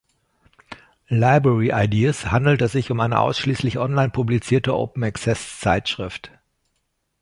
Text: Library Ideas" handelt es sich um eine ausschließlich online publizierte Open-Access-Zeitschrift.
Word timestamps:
Library 1.09 1.71
Ideas" 1.71 2.31
handelt 2.31 2.63
es 2.63 2.71
sich 2.71 2.89
um 2.89 2.99
eine 3.01 3.19
ausschließlich 3.19 3.77
online 3.77 4.09
publizierte 4.09 4.73
Open-Access-Zeitschrift. 4.75 6.31